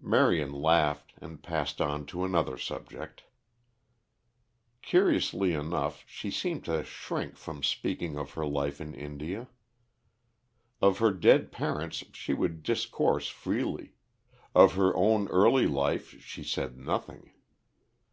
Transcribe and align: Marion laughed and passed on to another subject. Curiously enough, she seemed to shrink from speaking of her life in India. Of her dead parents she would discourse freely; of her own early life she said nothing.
Marion 0.00 0.50
laughed 0.52 1.14
and 1.18 1.40
passed 1.40 1.80
on 1.80 2.04
to 2.06 2.24
another 2.24 2.58
subject. 2.58 3.22
Curiously 4.82 5.52
enough, 5.54 6.02
she 6.08 6.32
seemed 6.32 6.64
to 6.64 6.82
shrink 6.82 7.36
from 7.36 7.62
speaking 7.62 8.18
of 8.18 8.32
her 8.32 8.44
life 8.44 8.80
in 8.80 8.92
India. 8.92 9.46
Of 10.82 10.98
her 10.98 11.12
dead 11.12 11.52
parents 11.52 12.02
she 12.12 12.34
would 12.34 12.64
discourse 12.64 13.28
freely; 13.28 13.92
of 14.52 14.74
her 14.74 14.96
own 14.96 15.28
early 15.28 15.68
life 15.68 16.20
she 16.22 16.42
said 16.42 16.76
nothing. 16.76 17.30